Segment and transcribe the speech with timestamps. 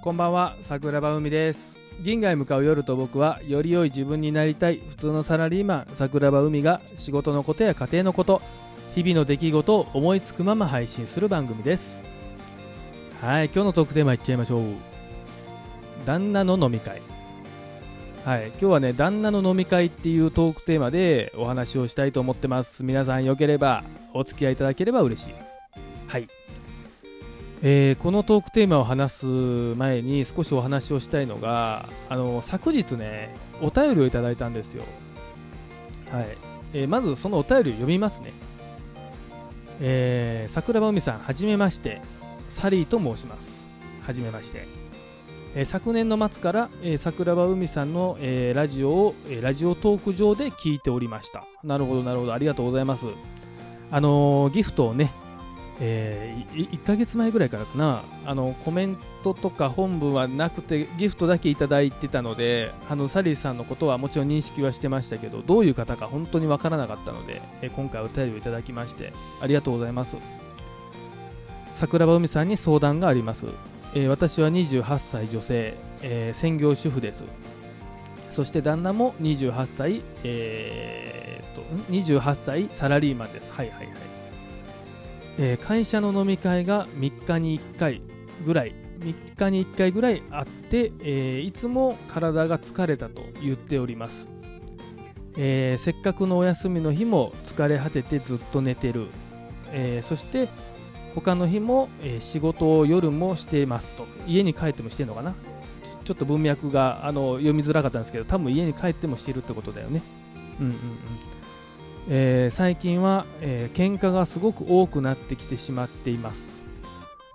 [0.00, 1.80] こんばんは桜庭海です。
[2.00, 8.40] 銀河へ向かう夜と僕はより良い自分になりたい普通のサラリーマン桜庭海が仕事のことや家庭のこと
[8.94, 12.04] 日々の出来事を思いつくまま配信する番組です。
[13.20, 14.62] はい今日のトークテーマいっちゃいましょう。
[16.06, 17.02] 旦那の飲み会。
[18.24, 22.84] はい今日はね旦那の飲み会っていうトークテーマでお話をしたいと思ってます。
[22.84, 23.82] 皆さんよければ
[24.14, 25.34] お付き合いいただければ嬉しい。
[26.06, 26.28] はい。
[27.62, 34.84] えーこのトークテーマを話す前に少しお話をしたいのがあの昨日ねお便りをいただいたんですよ。
[36.12, 36.36] はい、
[36.72, 38.32] えーまずそのお便りを読みますね。
[39.80, 42.00] えー桜庭海さんはじめまして。
[42.48, 43.68] サリーと申します。
[44.00, 44.66] はじめまして、
[45.54, 51.44] えー昨年の末から、えー桜庭海さんの、えーラジオを、えーラジオトーク上で聞いておりました。
[51.62, 52.32] なるほどなるほど。
[52.32, 53.04] ありがとうございます。
[53.90, 55.12] あのギフトをね
[55.80, 58.02] えー、1ヶ月前ぐらいからかな。
[58.26, 70.16] あのコメントとか本文はなくてギフトだけいただいてたのであのサリーさんのことはもちろん認識はしてましたけどどういう方か本当にわからなかったので、えー今回お便りをいただきましてありがとうございます。
[71.74, 73.46] 桜庭海さんに相談があります、
[73.94, 77.24] えー私は28歳女性、えー専業主婦です。
[78.30, 81.62] そして旦那も28歳、えーっと
[81.92, 83.52] 28歳サラリーマンです。
[83.52, 83.96] はいはいはい。
[85.38, 88.02] えー会社の飲み会が3日に1回
[88.44, 94.28] ぐらい3日に1回ぐらいあって、えーいつも体が疲れたと言っております、
[95.36, 99.06] えーせっかくのお休みの日も疲れ果ててずっと寝てる、
[99.72, 100.48] えーそして
[101.14, 104.06] 他の日も、え仕事を夜もしていますと。
[104.26, 105.34] 家に帰ってもしてるのかな？
[105.82, 110.02] ちょちょっと文脈があの読みづらかったんですけど多分家に帰ってもしてるってことだよね。
[110.60, 110.78] うんうんうん。
[112.10, 116.62] えー最近は、えー喧嘩がすごく多くなってきてしまっています。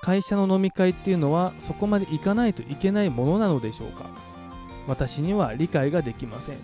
[0.00, 4.06] 会社の飲み会っていうのはそこまで行かないといけないものなのでしょうか。
[4.86, 6.56] 私には理解ができません。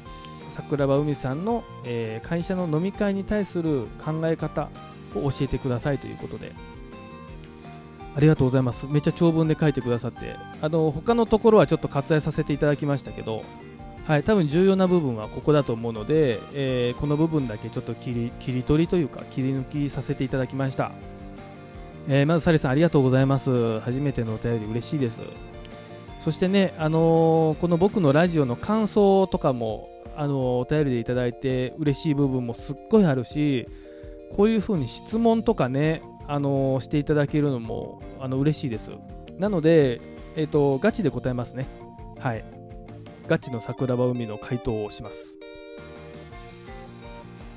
[0.48, 4.68] 桜庭海さんの、えー会社の飲み会に対する考え方
[5.14, 6.52] を教えてくださいということで。
[8.14, 8.86] ありがとうございます。
[8.86, 10.36] めっちゃ長文で書いてくださって。
[10.62, 13.42] あの他のところはちょっと割愛させていただきましたけど
[14.06, 20.92] はい、多分重要な部分はここだと思うので、えーこの部分だけちょっと切り切り取りというか切り抜きさせていただきました、
[22.06, 23.80] えーまずサリさんありがとうございます。
[23.80, 25.22] 初めてのお便り嬉しいです。
[26.20, 33.66] そしてね、あのーこの僕のラジオの感想とかも、あのーお便りでいただいて嬉しい部分もすっごいあるし
[34.36, 38.92] こういう風に質問とかね、あのーしていただけるのもあの嬉しいです。
[39.36, 40.00] なので、
[40.36, 41.66] えっとガチで答えますね。
[42.20, 42.44] はい。
[43.28, 45.38] ガチの桜庭海の回答をします。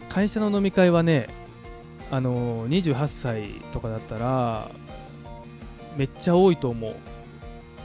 [0.09, 1.29] 会社の飲み会はね
[2.09, 4.71] あの28歳とかだったら
[5.95, 6.95] めっちゃ多いと思う。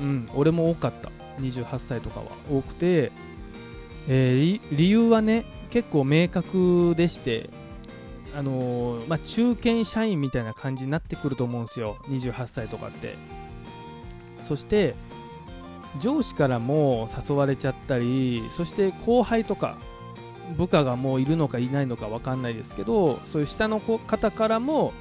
[0.00, 1.10] うん俺も多かった。
[1.40, 2.26] 28歳とかは。
[2.50, 3.12] 多くて、
[4.08, 7.50] えー理理由はね結構明確でして
[8.36, 11.98] あのーまあ中堅社員みたいな感じになってくると思うんですよ。
[12.08, 13.16] 28歳とかって。
[14.42, 14.94] そして
[16.00, 19.78] 上司からも誘われちゃったりそして後輩とか
[20.56, 24.92] 部下がもういるのかいないのか分かんないですけどそういう下の方からも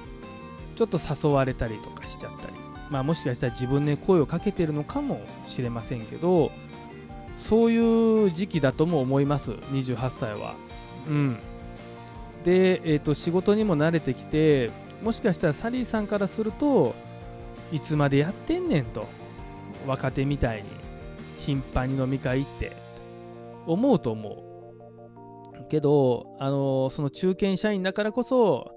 [0.76, 2.54] ちょっと誘われたりとかしちゃったり、
[2.90, 6.52] まあ、もしかしたら自分で声をかけてるのかもしれませんけど
[7.38, 10.56] そういう時期だとも思います28歳は。
[11.08, 11.38] うん、
[12.44, 14.72] で、えー、と仕事にも慣れてきて
[15.04, 16.96] もしかしたらサリーさんからすると
[17.74, 19.08] いつまでやってんねんと
[19.86, 20.70] 若手みたいに
[21.46, 22.72] 頻繁に飲み会行って
[23.66, 28.76] 思うと思うけど、あのその中堅社員だからこそ、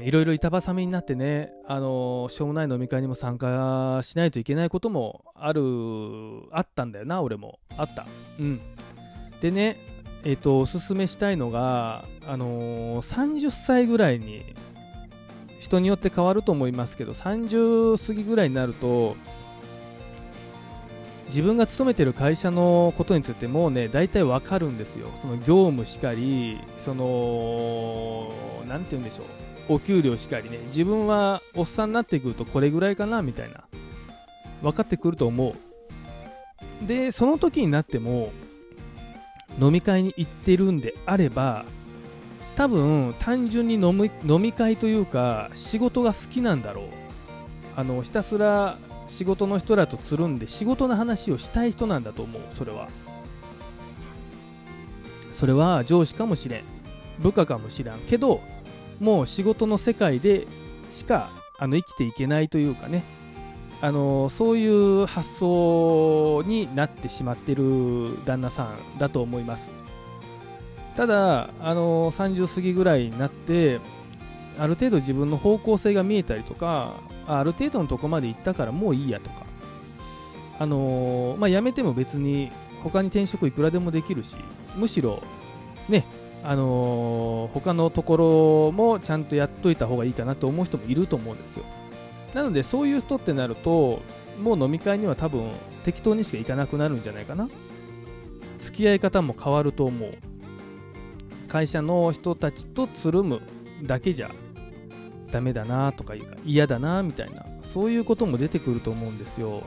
[0.00, 5.62] いろいろ板挟みになってね、あのしょうもない飲み会にも参加しないといけないこともある
[6.50, 7.58] あったんだよな俺も。
[7.76, 8.06] あった。
[8.38, 8.60] うん。
[9.40, 9.78] でね
[10.24, 14.54] えっ、とおすすめしたいのが、あの30歳ぐらいに
[15.58, 19.16] 人によって変わると思いますけど30過ぎぐらいになると
[21.26, 25.08] 自分が勤めてる会社のことについてもうね大体わかるんですよ。
[25.20, 28.32] その業務しかりその
[28.68, 29.26] なんて言うんでしょう。
[29.74, 30.58] お給料しかりね。
[30.66, 33.64] 自分はおっさんになってくるとこれぐらいかなみたいな。
[34.62, 36.86] 分かってくると思う。
[36.86, 38.30] でその時になっても
[39.60, 41.64] 飲み会に行ってるんであれば
[42.56, 46.86] 多分単純に飲み飲み会というか仕事が好きなんだろう。
[47.76, 52.88] あのひたすら仕事の人らとつるんで仕事の話をしたい人なんだと思うそれは。
[55.32, 56.64] それは上司かもしれん
[57.18, 58.40] 部下かもしれんけど
[59.00, 60.46] もう仕事の世界で
[60.90, 61.28] しか
[61.58, 63.02] あの生きていけないというかね。
[63.80, 69.70] あのそういう発想になってしまってる旦那さんだと思います。
[70.96, 73.80] ただあの30過ぎぐらいになって
[74.58, 76.94] ある程度自分の方向性が見えたりとか
[77.26, 79.44] ある程度のとこまで行ったからもういいやとか。
[80.56, 82.52] あのまあ、辞めても別に
[82.84, 84.36] 他に転職いくらでもできるし
[84.76, 85.20] むしろ
[85.88, 86.04] ね
[86.44, 91.64] あの他のところもちゃんとやっといた方がいいかなと思う人もいると思うんですよ。
[92.34, 94.00] なのでそういう人ってなると
[94.40, 95.50] もう飲み会には多分
[95.82, 97.48] 適当にしか行かなくなるんじゃないかな。
[98.58, 100.12] 付き合い方も変わると思う。
[101.48, 103.40] 会社の人たちとつるむ
[103.82, 104.30] だけじゃ
[105.34, 109.64] ダメだなとかいうか嫌だなみたいなそういうことも出てくると思うんですよ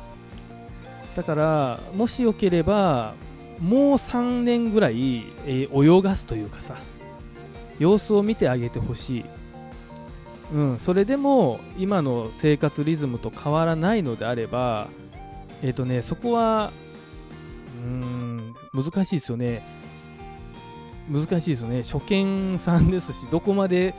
[1.13, 3.15] だからもしよければ
[3.59, 6.77] もう3年ぐらい、えー、泳がすというかさ
[7.79, 9.25] 様子を見てあげてほしい
[10.53, 14.87] うん、それでも今の生活リズムと変わらないのであれば、
[15.61, 16.71] えっ、ー、とね、そこは、
[17.83, 19.61] うん、難しいですよね。
[21.09, 21.83] 難しいですよね。
[21.83, 23.93] 初見さんですし、どこまで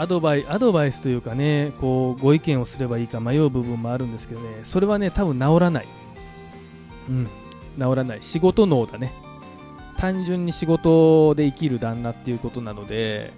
[0.00, 5.88] アドバイアドバイスというかね、こう、ご意見をすればいいか迷う部分もあるんですけどね、それはね、多分治らない。
[7.10, 7.26] うん、
[7.78, 8.22] 治らない。
[8.22, 9.12] 仕事脳だね。
[9.98, 13.34] 単純に仕事で生きる旦那っていうことなので、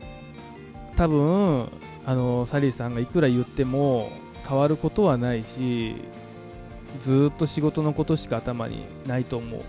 [0.95, 1.69] 多分
[2.07, 4.13] あのサリーさんがいくら言っても
[4.49, 5.97] 変わることはないし
[7.01, 9.63] ずっと仕事のことしか頭にないと思う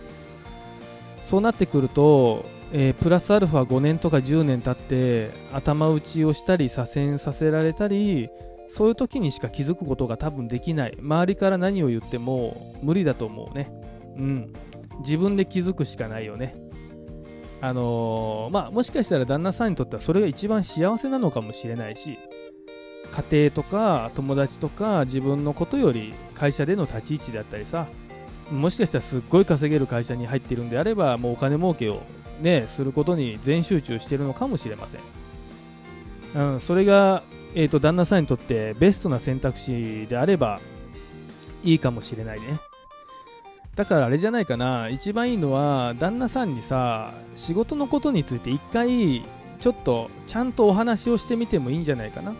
[1.21, 8.29] そうなってくると、えー、プラスアルファ5年とか10年経って頭打ちをしたり左遷させられたり
[8.67, 10.97] そういう時にしか気づくことが多分できない。
[10.99, 13.71] 周りから何を言っても無理だと思うね。
[14.17, 14.53] うん。
[14.99, 16.55] 自分で気づくしかないよね。
[17.61, 22.19] あのー、まあ、もしかしたら旦那さんにとってはそれが一番幸せなのかもしれないし
[23.09, 27.87] 家庭とか友達とか自分のことより会社での立ち位置であったりさ
[28.51, 32.01] もしかしたらすっごい稼げる会社に入っているんであればもうお金儲けを
[32.41, 35.01] ねすることに全集中しているのかもしれません、
[36.35, 37.23] うん、それが、
[37.55, 40.59] えーと旦那さんにとってベストな選択肢であれば
[41.63, 42.59] いいかもしれないね。
[43.75, 44.89] だからあれじゃないかな。
[44.89, 49.25] 一番いいのは旦那さんにさ仕事のことについて一回
[49.59, 52.33] ちょっとちゃんとお話をしてみてもいいんじゃないかな。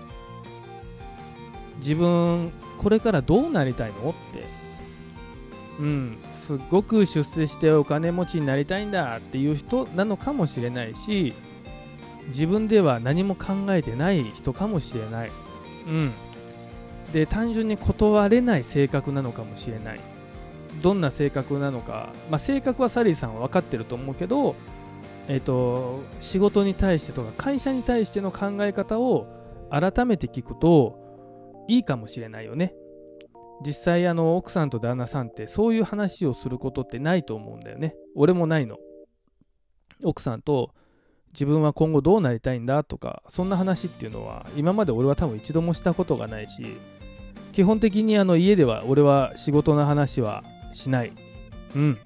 [1.78, 4.46] 自分これからどうなりたいのって
[5.80, 6.18] うん。
[6.34, 11.34] すっごく出世してお金持ちになりたいんだっていう人なのかもしれないし
[12.28, 15.32] 自分では何も考えてない人かもしれない。
[15.88, 16.12] うん。
[17.12, 20.00] で単純に断れない性格なのかもしれない。
[20.82, 24.56] どんな性格なのか、まあ、性格はサリーさんは分かってると思うけど、
[25.28, 29.28] えーと、仕事に対してとか会社に対しての考え方を
[29.70, 31.00] 改めて聞くと
[31.68, 32.74] いいかもしれないよね。
[33.66, 37.96] 実際あの奥さんと旦那さんってそういう話をすることってないと思うんだよね。
[38.16, 38.78] 俺もないの。
[40.04, 40.74] 奥さんと
[41.34, 46.78] 自分は今後どうなりたいんだとかそんな話っていうのは今まで俺は多分一度もしたことがないし
[47.54, 51.14] 基本的にあの家では俺は仕事の話はしない。
[51.76, 51.98] うん。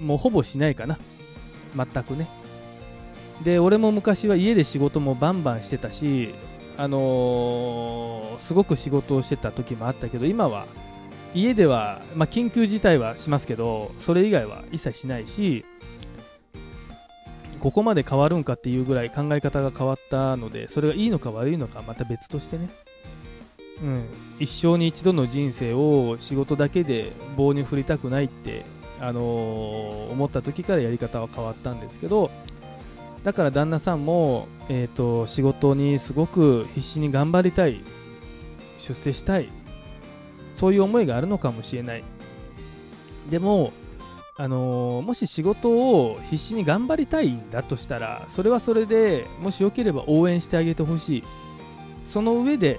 [0.00, 0.98] もうほぼしないかな。
[1.74, 2.28] 全くね。
[3.44, 6.34] で、俺も昔は家で仕事もバンバンしてたし、
[6.78, 10.66] あのー、すごく仕事をしてた時もあったけど、今は
[11.34, 15.64] 家では、まあ、緊急事態はしますけど、それ以外は一切しないし、
[17.60, 22.68] ここまで変わるんかっていうぐらい考え方が変わったので、それがいいのか悪いのかまた別としてね。
[23.82, 24.04] うん、
[24.38, 28.64] 一生に一度の人生を仕事だけで棒に振りたくないって、
[29.00, 32.30] あのー、思った時からやり方は変わったんですけど
[33.26, 37.82] だから旦那さんも、えーと、仕事にすごく必死に頑張りたい
[38.78, 39.48] 出世したい
[40.50, 42.04] そういう思いがあるのかもしれない。
[43.28, 43.72] でも、
[44.36, 51.24] あのー、もし仕事を必死に頑張りたいんだとしたらそれはそれでもしよければ応援してあげてほしい。
[52.04, 52.78] その上で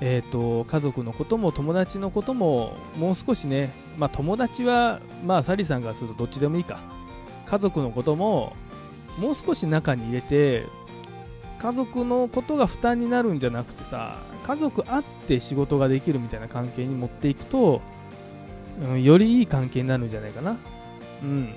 [0.00, 6.80] えーと、家族のことも友達のことももう少しね、まあ、友達は、まあ、サリーさんがするとどっちでもいいか。
[7.46, 8.56] 家族のことも
[9.18, 10.66] もう少し中に入れて
[11.58, 17.80] 家族のことが負担になるんじゃなくてさ家族あって仕事ができるみたいな関係に持っていくと、
[18.82, 20.58] うん、よりいい関係になるんじゃないかな。
[21.22, 21.54] うん。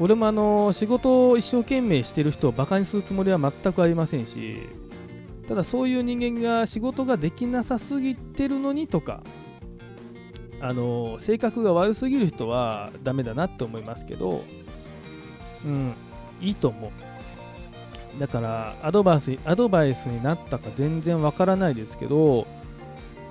[0.00, 4.68] 俺もあの仕事を一生懸命してる人をバカにするつもりは全くありませんし
[5.46, 9.22] ただそういう人間が仕事ができなさすぎてるのにとか
[10.60, 14.42] あの性格が悪すぎる人はダメだなって思いますけど
[15.64, 15.94] うん。
[16.40, 16.90] いいと思う。
[18.20, 22.46] だからアドバイスアドバイスになったか全然わからないですけど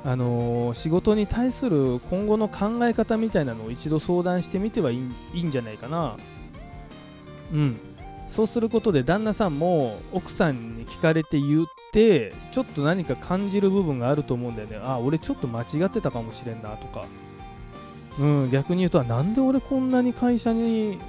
[0.04, 5.00] あのー仕事に対する今後の考え方みたいなのを一度相談してみてはい
[5.34, 6.18] いんじゃないかな。
[7.54, 7.78] うん。
[8.28, 14.80] そうすることで旦那さんも奥さんに聞かれて言ってちょっと何か感じる部分があると思うんだよね。
[14.84, 17.06] あ俺ちょっと間違ってたかもしれんなとか。
[18.20, 21.00] うん逆に言うとなんで俺こんなに会社に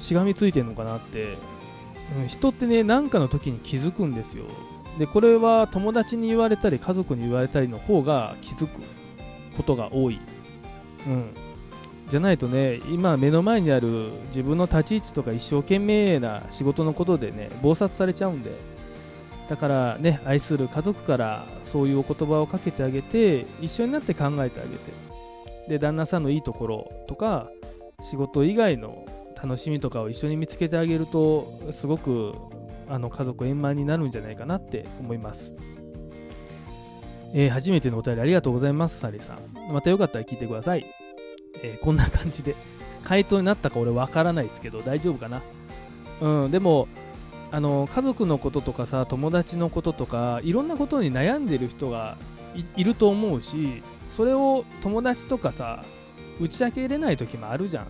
[0.00, 1.36] しがみついてんのかなって、
[2.20, 4.44] うん、人ってね何かの時に気づくんですよ。
[4.98, 8.80] でこれは友達に言われたり家族に言われたりの方が気づく
[9.56, 10.18] ことが多い、
[11.06, 11.30] うん、
[12.08, 18.50] じゃないとね今目の前にある自分の立ち位置とか一生懸命な仕事のことでね忙殺されちゃうんで。
[19.48, 24.92] だからね愛する家族からそういうお言葉をかけてあげて一緒になって考えてあげて。
[25.68, 27.48] で旦那さんのいいところとか
[28.00, 29.04] 仕事以外の
[29.42, 32.34] 楽しみとかを一緒に見つけてあげるとすごく
[32.88, 35.54] あの家族円満になるんじゃないかなって思います、
[37.32, 39.38] えー初めてのお便りありがとうございますサリーさん。
[39.72, 40.84] またよかったら聞いてください、
[41.62, 42.54] えーこんな感じで
[43.04, 45.42] 回答になったか俺わからないですけど大丈夫かな？
[46.20, 46.88] うんでも
[47.52, 52.16] あの家族のこととかさ友達のこととかいろんなことに悩んでる人が
[52.76, 55.84] いると思うしそれを友達とかさ
[56.40, 57.86] 打ち明けれない時もあるじゃん。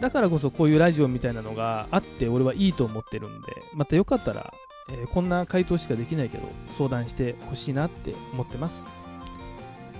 [0.00, 4.52] だからこそこういうラジオみたいなのがあって俺はいいと思ってるんでまたよかったら、
[4.90, 8.86] えーこんな回答しかできないけど相談してほしいなって思ってます、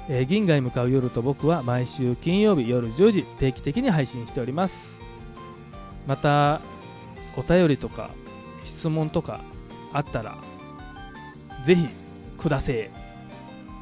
[0.08, 5.04] えー銀河へ向かう夜と僕は毎週金曜日夜10時定期的に配信しております。
[6.06, 6.60] また
[7.36, 8.10] お便りとか
[8.64, 9.42] 質問とか
[9.92, 10.38] あったら
[11.62, 11.86] ぜひ
[12.38, 12.90] くだせえ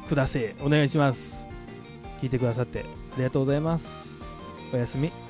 [0.07, 1.47] くだせえお願いします。
[2.21, 4.17] 聞いてくださってありがとうございます。
[4.73, 5.26] おやすみ。